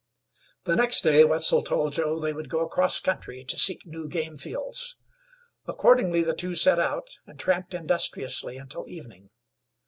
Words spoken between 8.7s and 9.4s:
evening.